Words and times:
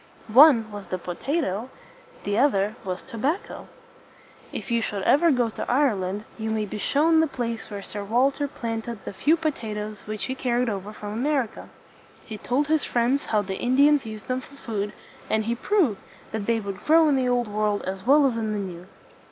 One 0.33 0.71
was 0.71 0.87
the 0.87 0.97
po 0.97 1.13
ta 1.13 1.33
to, 1.41 1.69
the 2.23 2.35
other 2.35 2.75
was 2.83 3.03
to 3.03 3.19
bac 3.19 3.43
co. 3.43 3.67
If 4.51 4.71
you 4.71 4.81
should 4.81 5.03
ever 5.03 5.29
go 5.29 5.47
to 5.49 5.71
Ireland, 5.71 6.25
you 6.39 6.49
may 6.49 6.65
be 6.65 6.79
shown 6.79 7.19
the 7.19 7.27
place 7.27 7.69
where 7.69 7.83
Sir 7.83 8.03
Walter 8.03 8.47
planted 8.47 9.05
the 9.05 9.13
few 9.13 9.37
po 9.37 9.51
ta 9.51 9.75
toes 9.75 10.07
which 10.07 10.25
he 10.25 10.33
carried 10.33 10.69
over 10.69 10.91
from 10.91 11.13
America. 11.13 11.69
He 12.25 12.39
told 12.39 12.65
his 12.65 12.83
friends 12.83 13.25
how 13.25 13.43
the 13.43 13.59
Indians 13.59 14.07
used 14.07 14.27
them 14.27 14.41
for 14.41 14.55
food; 14.55 14.91
and 15.29 15.45
he 15.45 15.53
proved 15.53 16.01
that 16.31 16.47
they 16.47 16.59
would 16.59 16.83
grow 16.83 17.07
in 17.07 17.15
the 17.15 17.29
Old 17.29 17.47
World 17.47 17.83
as 17.83 18.03
well 18.03 18.25
as 18.25 18.35
in 18.37 18.53
the 18.53 18.57
New. 18.57 18.87